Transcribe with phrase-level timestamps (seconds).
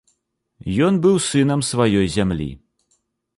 [0.87, 2.49] Ён быў сынам сваёй зямлі.